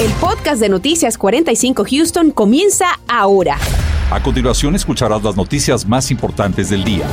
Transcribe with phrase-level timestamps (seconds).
[0.00, 3.58] El podcast de Noticias 45 Houston comienza ahora.
[4.12, 7.04] A continuación escucharás las noticias más importantes del día.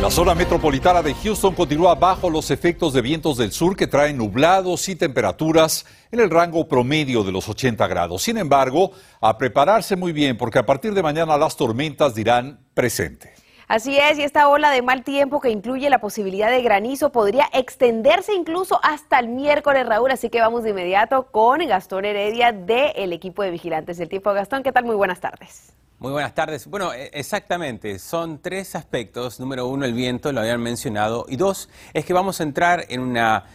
[0.00, 4.18] La zona metropolitana de Houston continúa bajo los efectos de vientos del sur que traen
[4.18, 8.22] nublados y temperaturas en el rango promedio de los 80 grados.
[8.22, 13.41] Sin embargo, a prepararse muy bien porque a partir de mañana las tormentas dirán presente.
[13.72, 17.48] Así es, y esta ola de mal tiempo que incluye la posibilidad de granizo podría
[17.54, 20.10] extenderse incluso hasta el miércoles, Raúl.
[20.10, 24.30] Así que vamos de inmediato con Gastón Heredia del equipo de Vigilantes del Tiempo.
[24.34, 24.84] Gastón, ¿qué tal?
[24.84, 25.72] Muy buenas tardes.
[26.00, 26.66] Muy buenas tardes.
[26.66, 29.40] Bueno, e, exactamente, son tres aspectos.
[29.40, 31.24] Número uno, el viento, lo habían mencionado.
[31.26, 33.46] Y dos, es que vamos a entrar en una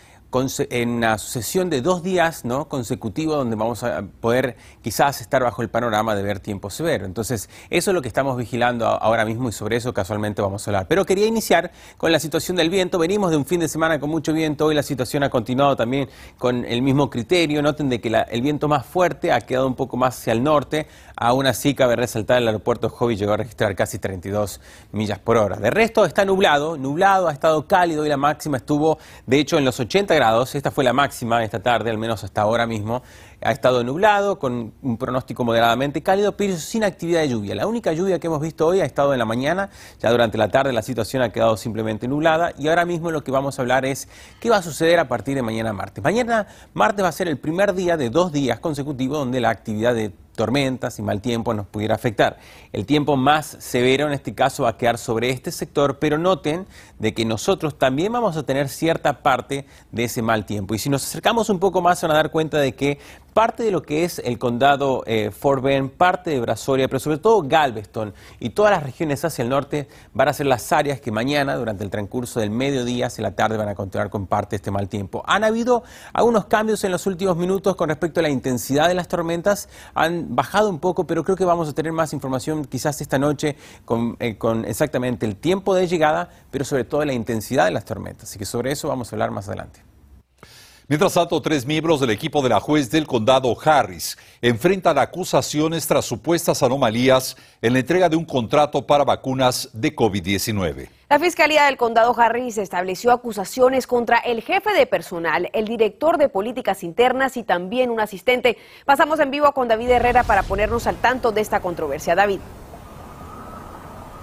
[0.69, 5.69] en una sucesión de dos días consecutivos donde vamos a poder quizás estar bajo el
[5.69, 7.05] panorama de ver tiempo severo.
[7.05, 10.71] Entonces, eso es lo que estamos vigilando ahora mismo y sobre eso casualmente vamos a
[10.71, 10.87] hablar.
[10.87, 12.99] Pero quería iniciar con la situación del viento.
[12.99, 16.07] Venimos de un fin de semana con mucho viento, hoy la situación ha continuado también
[16.37, 17.61] con el mismo criterio.
[17.63, 20.87] Noten de que el viento más fuerte ha quedado un poco más hacia el norte.
[21.15, 25.55] Aún así, cabe resaltar, el aeropuerto Hobby llegó a registrar casi 32 millas por hora.
[25.55, 29.65] De resto, está nublado, nublado, ha estado cálido y la máxima estuvo, de hecho, en
[29.65, 30.26] los 80 grados.
[30.55, 33.01] Esta fue la máxima esta tarde, al menos hasta ahora mismo.
[33.41, 37.53] Ha estado nublado, con un pronóstico moderadamente cálido, pero sin actividad de lluvia.
[37.53, 40.49] La única lluvia que hemos visto hoy ha estado en la mañana, ya durante la
[40.49, 43.85] tarde la situación ha quedado simplemente nublada y ahora mismo lo que vamos a hablar
[43.85, 44.07] es
[44.39, 46.03] qué va a suceder a partir de mañana martes.
[46.03, 49.93] Mañana martes va a ser el primer día de dos días consecutivos donde la actividad
[49.93, 52.37] de tormentas y mal tiempo nos pudiera afectar.
[52.71, 56.65] El tiempo más severo en este caso va a quedar sobre este sector, pero noten
[56.99, 60.75] de que nosotros también vamos a tener cierta parte de ese mal tiempo.
[60.75, 62.99] Y si nos acercamos un poco más, van a dar cuenta de que
[63.37, 67.19] parte de lo que es el condado eh, Fort Bend, parte de Brazoria, pero sobre
[67.19, 71.11] todo Galveston y todas las regiones hacia el norte van a ser las áreas que
[71.11, 74.55] mañana, durante el transcurso del mediodía hacia la tarde, van a continuar con parte de
[74.55, 75.23] este mal tiempo.
[75.27, 79.07] Han habido algunos cambios en los últimos minutos con respecto a la intensidad de las
[79.07, 83.19] tormentas, han bajado un poco, pero creo que vamos a tener más información quizás esta
[83.19, 87.71] noche con, eh, con exactamente el tiempo de llegada, pero sobre todo la intensidad de
[87.71, 88.31] las tormentas.
[88.31, 89.86] Así que sobre eso vamos a hablar más adelante.
[90.89, 96.05] Mientras tanto, tres miembros del equipo de la juez del condado Harris enfrentan acusaciones tras
[96.05, 100.87] supuestas anomalías en la entrega de un contrato para vacunas de COVID-19.
[101.09, 106.29] La Fiscalía del Condado Harris estableció acusaciones contra el jefe de personal, el director de
[106.29, 108.57] políticas internas y también un asistente.
[108.85, 112.15] Pasamos en vivo con David Herrera para ponernos al tanto de esta controversia.
[112.15, 112.39] David.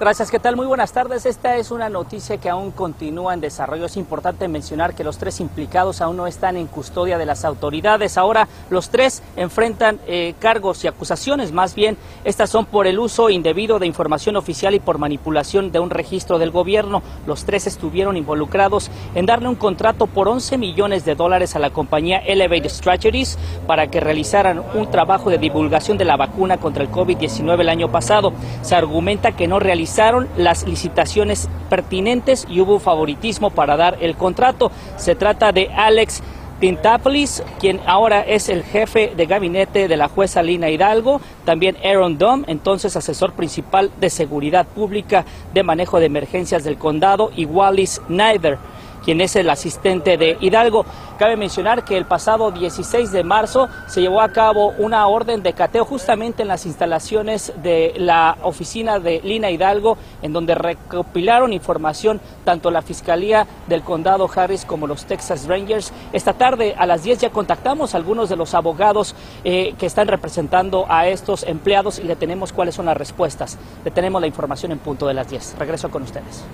[0.00, 0.56] Gracias, ¿qué tal?
[0.56, 1.24] Muy buenas tardes.
[1.24, 3.86] Esta es una noticia que aún continúa en desarrollo.
[3.86, 8.18] Es importante mencionar que los tres implicados aún no están en custodia de las autoridades.
[8.18, 11.52] Ahora los tres enfrentan eh, cargos y acusaciones.
[11.52, 15.78] Más bien, estas son por el uso indebido de información oficial y por manipulación de
[15.78, 17.00] un registro del gobierno.
[17.24, 21.70] Los tres estuvieron involucrados en darle un contrato por 11 millones de dólares a la
[21.70, 23.38] compañía Elevate Strategies
[23.68, 27.92] para que realizaran un trabajo de divulgación de la vacuna contra el COVID-19 el año
[27.92, 28.32] pasado.
[28.62, 34.16] Se argumenta que no realizaron realizaron las licitaciones pertinentes y hubo favoritismo para dar el
[34.16, 34.70] contrato.
[34.96, 36.22] Se trata de Alex
[36.58, 42.16] Pintapolis, quien ahora es el jefe de gabinete de la jueza Lina Hidalgo, también Aaron
[42.16, 48.00] Dom, entonces asesor principal de seguridad pública de manejo de emergencias del condado, y Wallis
[48.06, 48.56] Snyder
[49.04, 50.84] quien es el asistente de Hidalgo.
[51.18, 55.52] Cabe mencionar que el pasado 16 de marzo se llevó a cabo una orden de
[55.52, 62.20] cateo justamente en las instalaciones de la oficina de Lina Hidalgo, en donde recopilaron información
[62.44, 65.92] tanto la Fiscalía del Condado Harris como los Texas Rangers.
[66.12, 70.08] Esta tarde a las 10 ya contactamos a algunos de los abogados eh, que están
[70.08, 73.58] representando a estos empleados y le tenemos cuáles son las respuestas.
[73.84, 75.56] Le tenemos la información en punto de las 10.
[75.58, 76.44] Regreso con ustedes.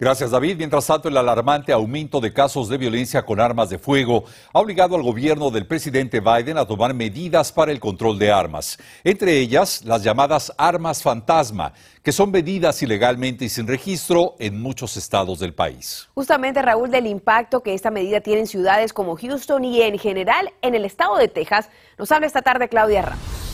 [0.00, 0.56] Gracias, David.
[0.56, 4.96] Mientras tanto, el alarmante aumento de casos de violencia con armas de fuego ha obligado
[4.96, 9.84] al gobierno del presidente Biden a tomar medidas para el control de armas, entre ellas
[9.84, 15.52] las llamadas armas fantasma, que son vendidas ilegalmente y sin registro en muchos estados del
[15.52, 16.08] país.
[16.14, 20.50] Justamente, Raúl, del impacto que esta medida tiene en ciudades como Houston y en general
[20.62, 23.49] en el estado de Texas, nos habla esta tarde Claudia Ramos.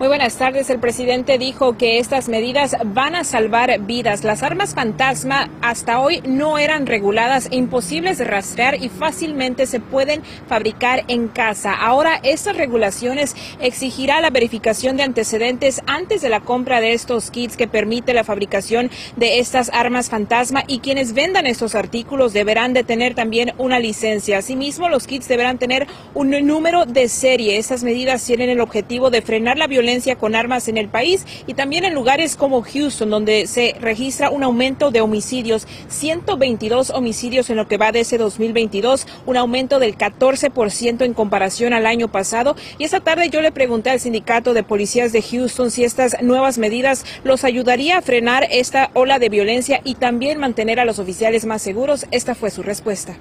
[0.00, 0.70] Muy buenas tardes.
[0.70, 4.24] El presidente dijo que estas medidas van a salvar vidas.
[4.24, 10.22] Las armas fantasma hasta hoy no eran reguladas, imposibles de rastrear y fácilmente se pueden
[10.48, 11.74] fabricar en casa.
[11.74, 17.58] Ahora estas regulaciones exigirá la verificación de antecedentes antes de la compra de estos kits
[17.58, 22.84] que permite la fabricación de estas armas fantasma y quienes vendan estos artículos deberán de
[22.84, 24.38] tener también una licencia.
[24.38, 27.58] Asimismo, los kits deberán tener un número de serie.
[27.58, 31.54] Estas medidas tienen el objetivo de frenar la violencia con armas en el país y
[31.54, 37.56] también en lugares como Houston, donde se registra un aumento de homicidios, 122 homicidios en
[37.56, 42.54] lo que va de ese 2022, un aumento del 14% en comparación al año pasado.
[42.78, 46.56] Y esta tarde yo le pregunté al sindicato de policías de Houston si estas nuevas
[46.56, 51.46] medidas los ayudaría a frenar esta ola de violencia y también mantener a los oficiales
[51.46, 52.06] más seguros.
[52.12, 53.16] Esta fue su respuesta.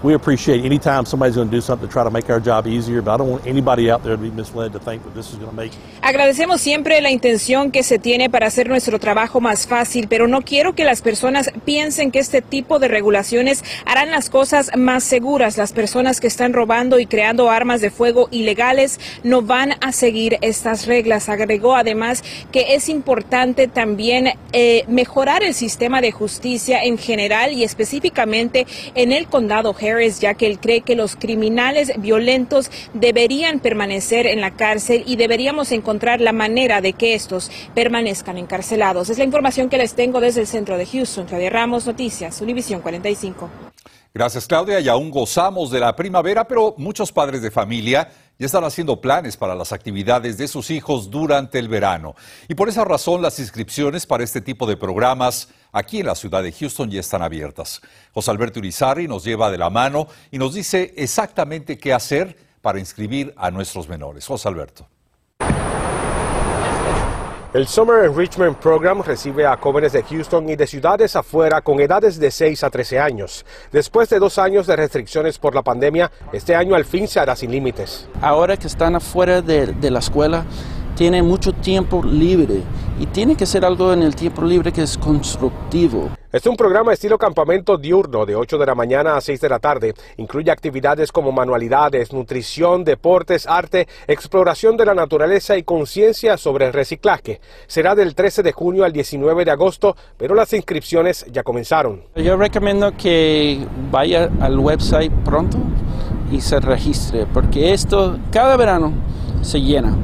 [0.00, 2.68] We appreciate any time somebody's going to do something to try to make our job
[2.68, 5.30] easier, but I don't want anybody out there to be misled to think that this
[5.30, 5.72] is going to make.
[6.02, 10.42] Agradecemos siempre la intención que se tiene para hacer nuestro trabajo más fácil, pero no
[10.42, 15.56] quiero que las personas piensen que este tipo de regulaciones harán las cosas más seguras.
[15.56, 20.38] Las personas que están robando y creando armas de fuego ilegales no van a seguir
[20.42, 21.28] estas reglas.
[21.28, 22.22] Agregó además
[22.52, 29.10] que es importante también eh, mejorar el sistema de justicia en general y específicamente en
[29.10, 29.74] el condado
[30.20, 35.72] ya que él cree que los criminales violentos deberían permanecer en la cárcel y deberíamos
[35.72, 39.10] encontrar la manera de que estos permanezcan encarcelados.
[39.10, 41.26] Es la información que les tengo desde el centro de Houston.
[41.26, 43.67] Claudia Ramos, Noticias, Univisión 45.
[44.18, 44.80] Gracias, Claudia.
[44.80, 49.36] Y aún gozamos de la primavera, pero muchos padres de familia ya están haciendo planes
[49.36, 52.16] para las actividades de sus hijos durante el verano.
[52.48, 56.42] Y por esa razón las inscripciones para este tipo de programas aquí en la ciudad
[56.42, 57.80] de Houston ya están abiertas.
[58.12, 62.80] José Alberto Urizarri nos lleva de la mano y nos dice exactamente qué hacer para
[62.80, 64.26] inscribir a nuestros menores.
[64.26, 64.88] José Alberto.
[67.54, 72.20] El Summer Enrichment Program recibe a jóvenes de Houston y de ciudades afuera con edades
[72.20, 73.46] de 6 a 13 años.
[73.72, 77.34] Después de dos años de restricciones por la pandemia, este año al fin se hará
[77.34, 78.06] sin límites.
[78.20, 80.44] Ahora que están afuera de, de la escuela,
[80.98, 82.60] tiene mucho tiempo libre
[82.98, 86.10] y tiene que ser algo en el tiempo libre que es constructivo.
[86.32, 89.60] Es un programa estilo campamento diurno de 8 de la mañana a 6 de la
[89.60, 89.94] tarde.
[90.16, 96.72] Incluye actividades como manualidades, nutrición, deportes, arte, exploración de la naturaleza y conciencia sobre el
[96.72, 97.40] reciclaje.
[97.68, 102.02] Será del 13 de junio al 19 de agosto, pero las inscripciones ya comenzaron.
[102.16, 105.58] Yo recomiendo que vaya al website pronto
[106.32, 108.92] y se registre, porque esto cada verano
[109.42, 109.96] se llena.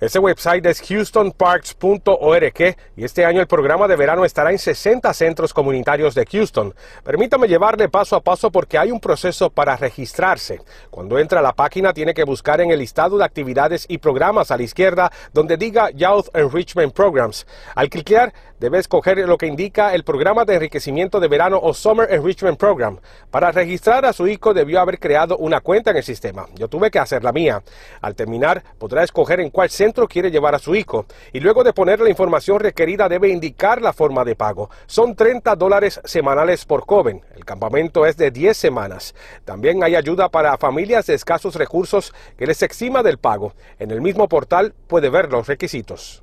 [0.00, 5.52] Ese website es houstonparks.org y este año el programa de verano estará en 60 centros
[5.52, 6.72] comunitarios de Houston.
[7.02, 10.60] Permítame llevarle paso a paso porque hay un proceso para registrarse.
[10.90, 14.52] Cuando entra a la página tiene que buscar en el listado de actividades y programas
[14.52, 17.44] a la izquierda donde diga Youth Enrichment Programs.
[17.74, 22.12] Al clicar debe escoger lo que indica el programa de enriquecimiento de verano o Summer
[22.12, 23.00] Enrichment Program.
[23.32, 26.46] Para registrar a su hijo debió haber creado una cuenta en el sistema.
[26.54, 27.64] Yo tuve que hacer la mía.
[28.00, 31.72] Al terminar podrá escoger en cuál centro quiere llevar a su hijo y luego de
[31.72, 34.70] poner la información requerida debe indicar la forma de pago.
[34.86, 37.22] Son 30 dólares semanales por joven.
[37.34, 39.14] El campamento es de 10 semanas.
[39.44, 43.54] También hay ayuda para familias de escasos recursos que les exima del pago.
[43.78, 46.22] En el mismo portal puede ver los requisitos.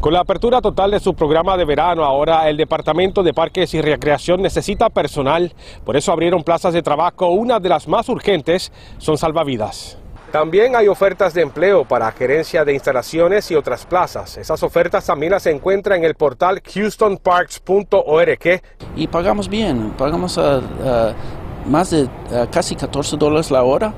[0.00, 3.80] Con la apertura total de su programa de verano, ahora el Departamento de Parques y
[3.80, 5.54] Recreación necesita personal.
[5.82, 7.28] Por eso abrieron plazas de trabajo.
[7.28, 9.96] Una de las más urgentes son salvavidas.
[10.34, 14.36] También hay ofertas de empleo para gerencia de instalaciones y otras plazas.
[14.36, 18.62] Esas ofertas también las encuentra en el portal houstonparks.org.
[18.96, 20.60] Y pagamos bien, pagamos a,
[21.70, 22.08] más de
[22.50, 23.94] casi 14 dólares la hora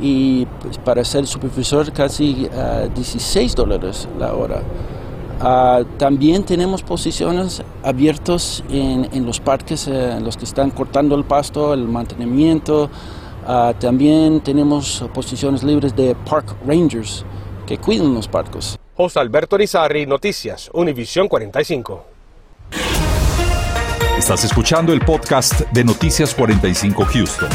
[0.00, 2.48] y pues, para ser supervisor casi
[2.94, 4.62] 16 dólares la hora.
[5.38, 11.14] Ah, también tenemos posiciones abiertas en, en los parques, eh, en los que están cortando
[11.14, 12.88] el pasto, el mantenimiento,
[13.46, 17.26] Ah, también tenemos posiciones libres de Park Rangers
[17.66, 18.78] que cuidan los parques.
[18.96, 22.04] José Alberto Rizarri, Noticias, Univisión 45.
[24.16, 27.50] Estás escuchando el podcast de Noticias 45 Houston.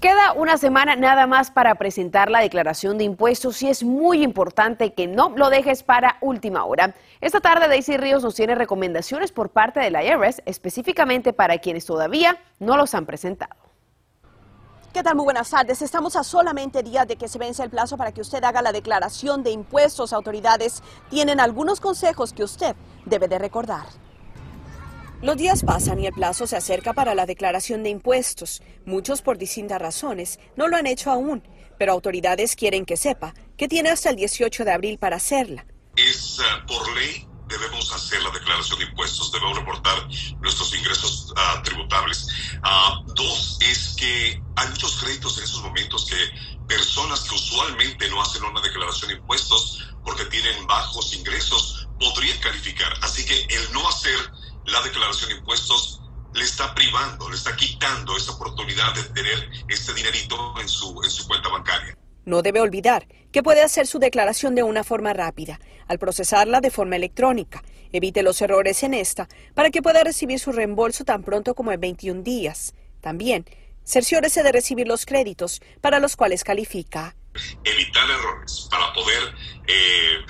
[0.00, 4.94] Queda una semana nada más para presentar la declaración de impuestos y es muy importante
[4.94, 6.96] que no lo dejes para última hora.
[7.22, 11.86] Esta tarde Daisy Ríos nos tiene recomendaciones por parte de la IRS específicamente para quienes
[11.86, 13.54] todavía no los han presentado.
[14.92, 15.14] ¿Qué tal?
[15.14, 15.82] Muy buenas tardes.
[15.82, 18.72] Estamos a solamente días de que se vence el plazo para que usted haga la
[18.72, 20.12] declaración de impuestos.
[20.12, 22.74] Autoridades tienen algunos consejos que usted
[23.06, 23.86] debe de recordar.
[25.22, 28.64] Los días pasan y el plazo se acerca para la declaración de impuestos.
[28.84, 31.44] Muchos por distintas razones no lo han hecho aún,
[31.78, 35.66] pero autoridades quieren que sepa que tiene hasta el 18 de abril para hacerla.
[35.96, 40.08] Es uh, por ley debemos hacer la declaración de impuestos, debemos reportar
[40.40, 42.28] nuestros ingresos uh, tributables.
[42.64, 46.16] Uh, dos, es que hay muchos créditos en esos momentos que
[46.66, 52.92] personas que usualmente no hacen una declaración de impuestos porque tienen bajos ingresos podrían calificar.
[53.02, 54.18] Así que el no hacer
[54.66, 56.00] la declaración de impuestos
[56.34, 61.10] le está privando, le está quitando esa oportunidad de tener este dinerito en su, en
[61.10, 61.96] su cuenta bancaria.
[62.24, 65.58] No debe olvidar que puede hacer su declaración de una forma rápida,
[65.88, 67.64] al procesarla de forma electrónica.
[67.92, 71.80] Evite los errores en esta para que pueda recibir su reembolso tan pronto como en
[71.80, 72.74] 21 días.
[73.00, 73.46] También,
[73.84, 77.16] cerciórese de recibir los créditos para los cuales califica.
[77.64, 79.22] Evitar errores para poder
[79.66, 80.24] eh, eh,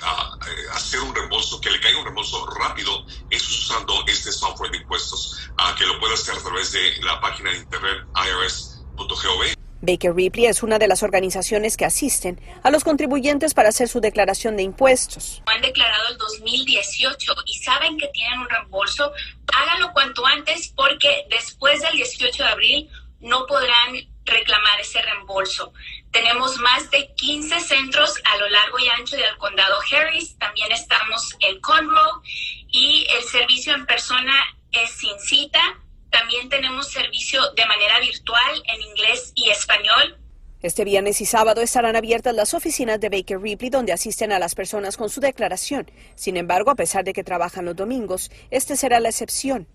[0.73, 5.49] hacer un reembolso, que le caiga un reembolso rápido, es usando este software de impuestos,
[5.77, 9.63] que lo puede hacer a través de la página de internet irs.gov.
[9.83, 13.99] Baker Ripley es una de las organizaciones que asisten a los contribuyentes para hacer su
[13.99, 15.43] declaración de impuestos.
[15.45, 19.11] Han declarado el 2018 y saben que tienen un reembolso,
[19.53, 25.73] háganlo cuanto antes porque después del 18 de abril no podrán reclamar ese reembolso.
[26.11, 31.35] Tenemos más de 15 centros a lo largo y ancho del condado Harris, también estamos
[31.41, 32.21] en Conroe
[32.69, 34.33] y el servicio en persona
[34.71, 35.82] es sin cita
[36.23, 40.17] también tenemos servicio de manera virtual en inglés y español.
[40.61, 44.55] Este viernes y sábado estarán abiertas las oficinas de Baker Ripley donde asisten a las
[44.55, 45.91] personas con su declaración.
[46.15, 49.67] Sin embargo, a pesar de que trabajan los domingos, este será la excepción.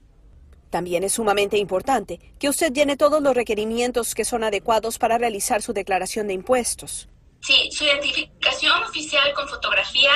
[0.71, 5.61] También es sumamente importante que usted llene todos los requerimientos que son adecuados para realizar
[5.61, 7.11] su declaración de impuestos.
[7.43, 10.13] Sí, su identificación oficial con fotografía,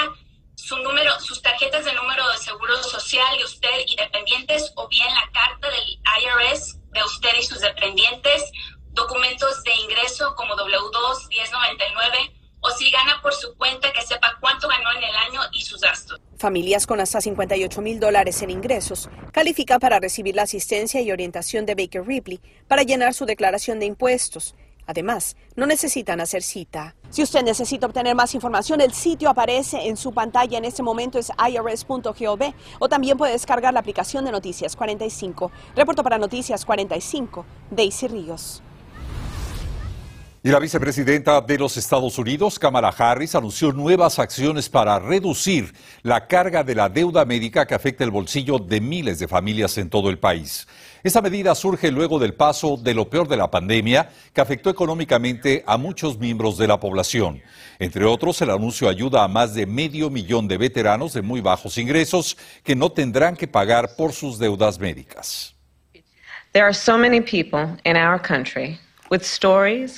[0.63, 5.09] su número, sus tarjetas de número de seguro social de usted y dependientes o bien
[5.13, 8.45] la carta del IRS de usted y sus dependientes,
[8.93, 14.69] documentos de ingreso como W2 1099 o si gana por su cuenta que sepa cuánto
[14.69, 16.21] ganó en el año y sus gastos.
[16.39, 21.67] Familias con hasta 58 mil dólares en ingresos califican para recibir la asistencia y orientación
[21.67, 24.55] de Baker Ripley para llenar su declaración de impuestos.
[24.87, 26.95] Además, no necesitan hacer cita.
[27.11, 31.19] Si usted necesita obtener más información, el sitio aparece en su pantalla en este momento,
[31.19, 35.51] es irs.gov o también puede descargar la aplicación de Noticias 45.
[35.77, 38.63] Reporto para Noticias 45, Daisy Ríos.
[40.45, 45.73] Y la vicepresidenta de los Estados Unidos, Kamala Harris, anunció nuevas acciones para reducir
[46.03, 49.89] la carga de la deuda médica que afecta el bolsillo de miles de familias en
[49.89, 50.67] todo el país.
[51.05, 55.63] Esta medida surge luego del paso de lo peor de la pandemia que afectó económicamente
[55.65, 57.41] a muchos miembros de la población.
[57.79, 61.79] Entre otros, el anuncio ayuda a más de medio millón de veteranos de muy bajos
[61.79, 65.55] ingresos que no tendrán que pagar por sus deudas médicas.
[66.51, 68.81] There are so many people in our country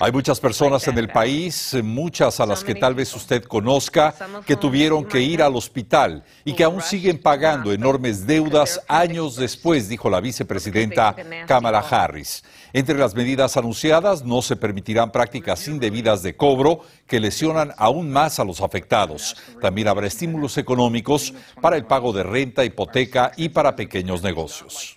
[0.00, 4.56] hay muchas personas en el país, muchas a las que tal vez usted conozca, que
[4.56, 10.10] tuvieron que ir al hospital y que aún siguen pagando enormes deudas años después, dijo
[10.10, 11.14] la vicepresidenta
[11.46, 12.42] Kamala Harris.
[12.72, 18.40] Entre las medidas anunciadas no se permitirán prácticas indebidas de cobro que lesionan aún más
[18.40, 19.36] a los afectados.
[19.60, 24.96] También habrá estímulos económicos para el pago de renta, hipoteca y para pequeños negocios.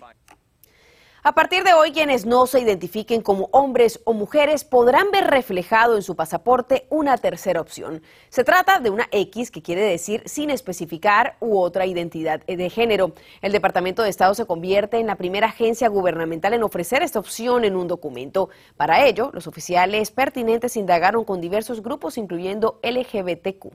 [1.28, 5.94] A partir de hoy, quienes no se identifiquen como hombres o mujeres podrán ver reflejado
[5.94, 8.00] en su pasaporte una tercera opción.
[8.30, 13.12] Se trata de una X que quiere decir sin especificar u otra identidad de género.
[13.42, 17.66] El Departamento de Estado se convierte en la primera agencia gubernamental en ofrecer esta opción
[17.66, 18.48] en un documento.
[18.78, 23.66] Para ello, los oficiales pertinentes indagaron con diversos grupos, incluyendo LGBTQ.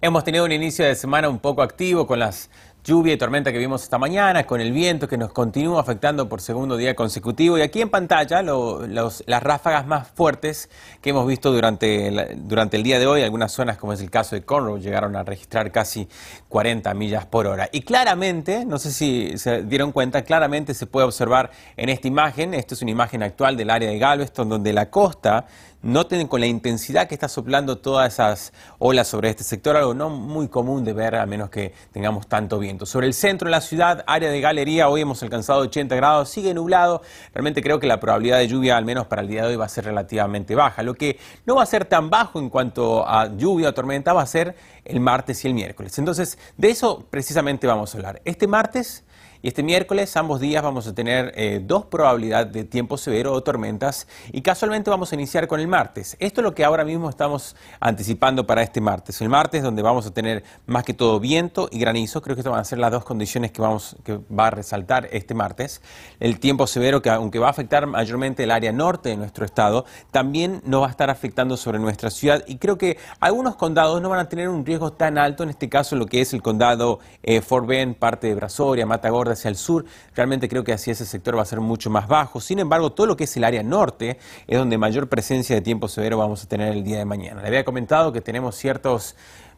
[0.00, 2.50] Hemos tenido un inicio de semana un poco activo con las
[2.84, 6.42] lluvia y tormenta que vimos esta mañana, con el viento que nos continúa afectando por
[6.42, 7.56] segundo día consecutivo.
[7.56, 10.68] Y aquí en pantalla las ráfagas más fuertes
[11.00, 13.22] que hemos visto durante, durante el día de hoy.
[13.22, 16.06] Algunas zonas, como es el caso de Conroe, llegaron a registrar casi
[16.50, 17.70] 40 millas por hora.
[17.72, 22.52] Y claramente, no sé si se dieron cuenta, claramente se puede observar en esta imagen,
[22.52, 25.46] esto es una imagen actual del área de Galveston, donde la costa
[25.84, 30.08] Noten con la intensidad que está soplando todas esas olas sobre este sector, algo no
[30.08, 32.86] muy común de ver a menos que tengamos tanto viento.
[32.86, 36.54] Sobre el centro de la ciudad, área de galería, hoy hemos alcanzado 80 grados, sigue
[36.54, 37.02] nublado.
[37.34, 39.66] Realmente creo que la probabilidad de lluvia, al menos para el día de hoy, va
[39.66, 40.82] a ser relativamente baja.
[40.82, 44.22] Lo que no va a ser tan bajo en cuanto a lluvia o tormenta va
[44.22, 45.98] a ser el martes y el miércoles.
[45.98, 48.22] Entonces, de eso precisamente vamos a hablar.
[48.24, 49.04] Este martes
[49.44, 53.42] y este miércoles, ambos días, vamos a tener eh, dos probabilidades de tiempo severo o
[53.42, 54.08] tormentas.
[54.32, 56.16] Y casualmente vamos a iniciar con el martes.
[56.18, 59.20] Esto es lo que ahora mismo estamos anticipando para este martes.
[59.20, 62.22] El martes, donde vamos a tener más que todo viento y granizo.
[62.22, 65.10] Creo que estas van a ser las dos condiciones que, vamos, que va a resaltar
[65.12, 65.82] este martes.
[66.20, 69.84] El tiempo severo, que aunque va a afectar mayormente el área norte de nuestro estado,
[70.10, 72.42] también no va a estar afectando sobre nuestra ciudad.
[72.46, 75.42] Y creo que algunos condados no van a tener un riesgo tan alto.
[75.42, 79.33] En este caso, lo que es el condado eh, Fort Bend, parte de Brasoria, Matagorda
[79.34, 82.40] hacia el sur, realmente creo que así ese sector va a ser mucho más bajo.
[82.40, 85.88] Sin embargo, todo lo que es el área norte es donde mayor presencia de tiempo
[85.88, 87.42] severo vamos a tener el día de mañana.
[87.42, 89.14] Le había comentado que tenemos ciertos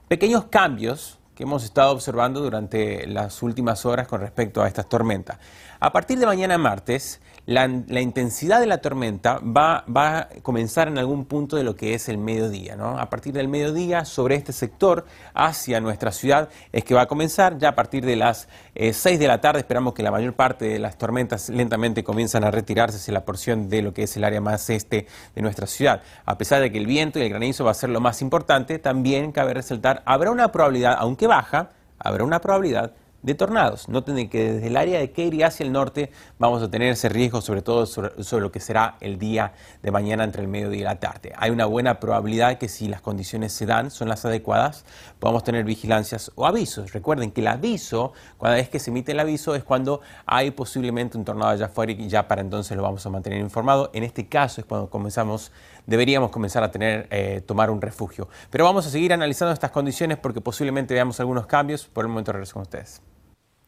[0.09, 5.39] pequeños cambios que hemos estado observando durante las últimas horas con respecto a estas tormentas.
[5.79, 7.65] A partir de mañana martes, la,
[8.01, 12.19] intensidad de la tormenta va, a comenzar en algún punto de lo que es el
[12.19, 12.75] mediodía.
[12.75, 12.99] ¿no?
[12.99, 17.59] A partir del mediodía, sobre este sector hacia nuestra ciudad, es que va a comenzar.
[17.59, 20.65] Ya a partir de las 6 eh, de la tarde, esperamos que la mayor parte
[20.65, 24.25] de las tormentas lentamente comienzan a retirarse hacia la porción de lo que es el
[24.25, 26.03] área más este de nuestra ciudad.
[26.25, 28.81] A pesar de que el viento y el granizo va a ser lo más importante,
[28.81, 33.89] también cabe resaltar, habrá una probabilidad, aunque baja, habrá una probabilidad de tornados.
[33.89, 37.41] Noten que desde el área de Katy hacia el norte vamos a tener ese riesgo,
[37.41, 41.01] sobre todo sobre, lo que será el día de mañana entre el mediodía y la
[41.01, 41.33] tarde.
[41.37, 44.85] Hay una buena probabilidad que si las condiciones se dan, son las adecuadas,
[45.19, 46.93] podamos tener vigilancias o avisos.
[46.93, 51.19] Recuerden que el aviso, cada vez que se emite el aviso, es cuando hay posiblemente
[51.19, 53.91] un tornado allá afuera y ya para entonces lo vamos a mantener informado.
[53.93, 55.51] En este caso es cuando comenzamos,
[55.87, 58.29] deberíamos comenzar a tener, eh, tomar un refugio.
[58.51, 61.87] Pero vamos a seguir analizando estas condiciones porque posiblemente veamos algunos cambios.
[61.87, 63.03] Por el momento regreso con ustedes.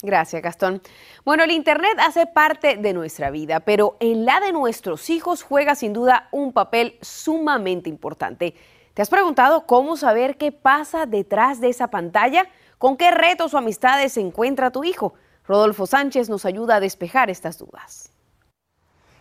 [0.00, 0.80] Gracias, Gastón.
[1.24, 5.74] Bueno, el Internet hace parte de nuestra vida, pero en la de nuestros hijos juega
[5.74, 8.54] sin duda un papel sumamente importante.
[8.94, 12.46] ¿Te has preguntado cómo saber qué pasa detrás de esa pantalla?
[12.78, 15.14] ¿Con qué retos o amistades se encuentra tu hijo?
[15.44, 18.12] Rodolfo Sánchez nos ayuda a despejar estas dudas.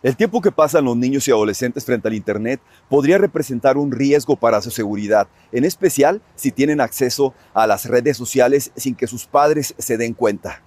[0.03, 4.36] El tiempo que pasan los niños y adolescentes frente al Internet podría representar un riesgo
[4.36, 9.25] para su seguridad, en especial si tienen acceso a las redes sociales sin que sus
[9.25, 10.62] padres se den cuenta.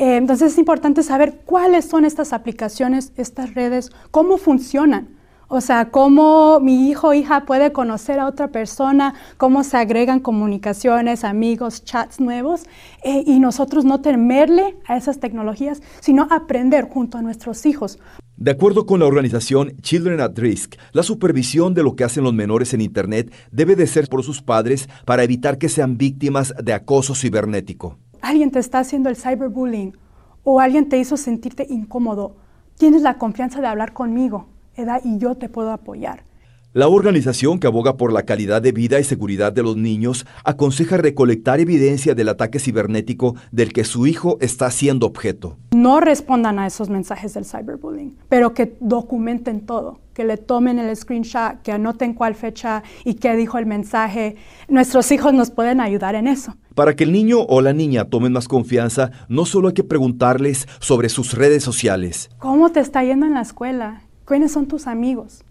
[0.00, 5.18] Eh, entonces es importante saber cuáles son estas aplicaciones, estas redes, cómo funcionan.
[5.46, 10.20] O sea, cómo mi hijo o hija puede conocer a otra persona, cómo se agregan
[10.20, 12.62] comunicaciones, amigos, chats nuevos,
[13.02, 17.98] eh, y nosotros no temerle a esas tecnologías, sino aprender junto a nuestros hijos.
[18.38, 22.32] De acuerdo con la organización Children at Risk, la supervisión de lo que hacen los
[22.32, 26.72] menores en Internet debe de ser por sus padres para evitar que sean víctimas de
[26.72, 29.96] acoso cibernético alguien te está haciendo el cyberbullying
[30.44, 32.36] o alguien te hizo sentirte incómodo,
[32.76, 34.46] tienes la confianza de hablar conmigo,
[34.76, 35.00] ¿edad?
[35.04, 36.24] Y yo te puedo apoyar.
[36.72, 40.98] La organización que aboga por la calidad de vida y seguridad de los niños aconseja
[40.98, 45.56] recolectar evidencia del ataque cibernético del que su hijo está siendo objeto.
[45.72, 50.96] No respondan a esos mensajes del cyberbullying, pero que documenten todo, que le tomen el
[50.96, 54.36] screenshot, que anoten cuál fecha y qué dijo el mensaje.
[54.68, 56.54] Nuestros hijos nos pueden ayudar en eso.
[56.76, 60.68] Para que el niño o la niña tomen más confianza, no solo hay que preguntarles
[60.78, 62.30] sobre sus redes sociales.
[62.38, 64.02] ¿Cómo te está yendo en la escuela?
[64.24, 65.42] ¿Quiénes son tus amigos?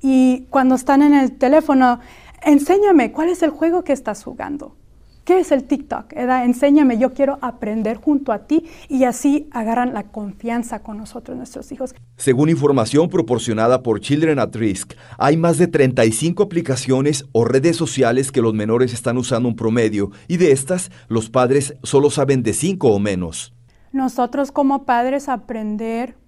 [0.00, 2.00] Y cuando están en el teléfono,
[2.42, 4.76] enséñame cuál es el juego que estás jugando.
[5.24, 6.12] ¿Qué es el TikTok?
[6.12, 11.72] Enséñame, yo quiero aprender junto a ti y así agarran la confianza con nosotros, nuestros
[11.72, 11.94] hijos.
[12.18, 18.30] Según información proporcionada por Children at Risk, hay más de 35 aplicaciones o redes sociales
[18.32, 22.52] que los menores están usando un promedio y de estas los padres solo saben de
[22.52, 23.54] 5 o menos.
[23.92, 26.18] Nosotros como padres aprender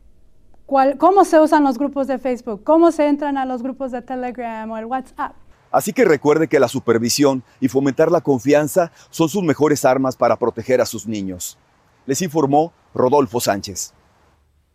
[0.66, 4.70] cómo se usan los grupos de Facebook, cómo se entran a los grupos de Telegram
[4.70, 5.34] o el WhatsApp.
[5.70, 10.36] Así que recuerde que la supervisión y fomentar la confianza son sus mejores armas para
[10.36, 11.58] proteger a sus niños.
[12.06, 13.92] Les informó Rodolfo Sánchez.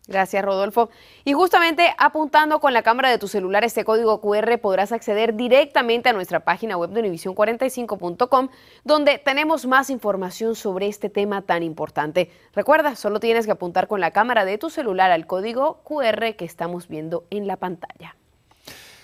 [0.08, 0.90] Gracias, Rodolfo.
[1.24, 6.08] Y justamente apuntando con la cámara de tu celular este código QR podrás acceder directamente
[6.08, 8.48] a nuestra página web de univision45.com,
[8.82, 12.30] donde tenemos más información sobre este tema tan importante.
[12.52, 16.44] Recuerda, solo tienes que apuntar con la cámara de tu celular al código QR que
[16.44, 18.16] estamos viendo en la pantalla.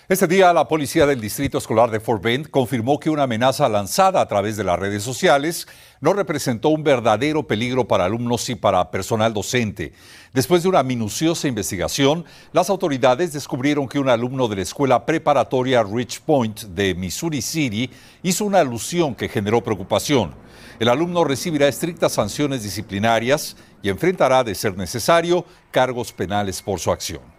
[0.09, 4.21] Este día la policía del Distrito Escolar de Fort Bend confirmó que una amenaza lanzada
[4.21, 5.67] a través de las redes sociales
[6.01, 9.93] no representó un verdadero peligro para alumnos y para personal docente.
[10.33, 15.83] Después de una minuciosa investigación, las autoridades descubrieron que un alumno de la escuela preparatoria
[15.83, 17.91] Rich Point de Missouri City
[18.23, 20.33] hizo una alusión que generó preocupación.
[20.79, 26.91] El alumno recibirá estrictas sanciones disciplinarias y enfrentará, de ser necesario, cargos penales por su
[26.91, 27.38] acción.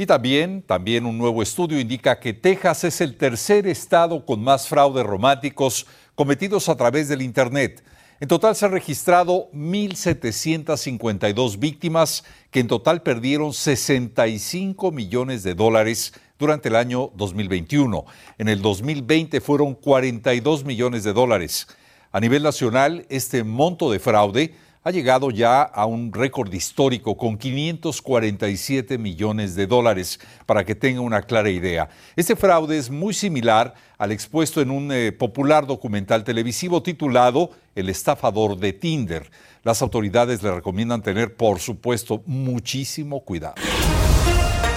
[0.00, 4.66] Y también, también un nuevo estudio indica que Texas es el tercer estado con más
[4.66, 7.84] fraudes románticos cometidos a través del Internet.
[8.18, 16.14] En total se han registrado 1.752 víctimas que en total perdieron 65 millones de dólares
[16.38, 18.06] durante el año 2021.
[18.38, 21.66] En el 2020 fueron 42 millones de dólares.
[22.10, 27.36] A nivel nacional, este monto de fraude ha llegado ya a un récord histórico con
[27.36, 31.88] 547 millones de dólares, para que tenga una clara idea.
[32.16, 37.90] Este fraude es muy similar al expuesto en un eh, popular documental televisivo titulado El
[37.90, 39.30] estafador de Tinder.
[39.62, 43.56] Las autoridades le recomiendan tener, por supuesto, muchísimo cuidado.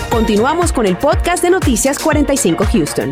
[0.10, 3.10] Continuamos con el podcast de Noticias 45 Houston.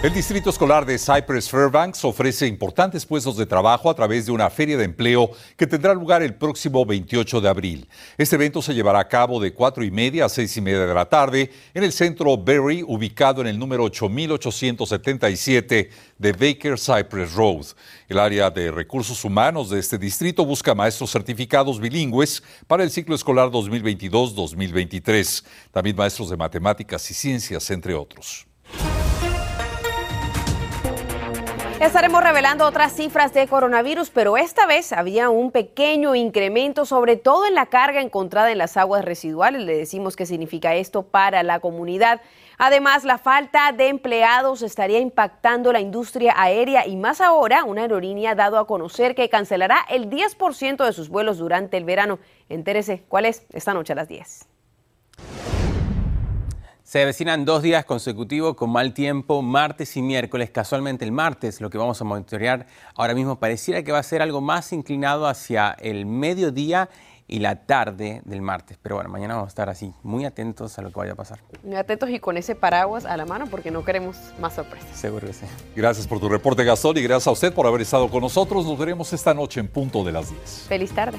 [0.00, 4.48] El Distrito Escolar de Cypress Fairbanks ofrece importantes puestos de trabajo a través de una
[4.48, 7.88] feria de empleo que tendrá lugar el próximo 28 de abril.
[8.16, 10.94] Este evento se llevará a cabo de 4 y media a 6 y media de
[10.94, 17.66] la tarde en el centro Berry, ubicado en el número 8877 de Baker Cypress Road.
[18.08, 23.16] El área de recursos humanos de este distrito busca maestros certificados bilingües para el ciclo
[23.16, 28.46] escolar 2022-2023, también maestros de matemáticas y ciencias, entre otros.
[31.80, 37.46] Estaremos revelando otras cifras de coronavirus, pero esta vez había un pequeño incremento, sobre todo
[37.46, 39.62] en la carga encontrada en las aguas residuales.
[39.62, 42.20] Le decimos qué significa esto para la comunidad.
[42.58, 48.32] Además, la falta de empleados estaría impactando la industria aérea y más ahora, una aerolínea
[48.32, 52.18] ha dado a conocer que cancelará el 10% de sus vuelos durante el verano.
[52.48, 54.48] Entérese cuál es esta noche a las 10.
[56.88, 60.48] Se avecinan dos días consecutivos con mal tiempo, martes y miércoles.
[60.48, 64.22] Casualmente el martes, lo que vamos a monitorear ahora mismo, pareciera que va a ser
[64.22, 66.88] algo más inclinado hacia el mediodía
[67.26, 68.78] y la tarde del martes.
[68.80, 71.40] Pero bueno, mañana vamos a estar así, muy atentos a lo que vaya a pasar.
[71.62, 74.88] Muy atentos y con ese paraguas a la mano porque no queremos más sorpresas.
[74.96, 75.44] Seguro que sí.
[75.76, 78.64] Gracias por tu reporte, Gastón, y gracias a usted por haber estado con nosotros.
[78.64, 80.64] Nos veremos esta noche en punto de las 10.
[80.66, 81.18] Feliz tarde.